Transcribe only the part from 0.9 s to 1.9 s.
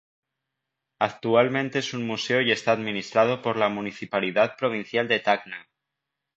Actualmente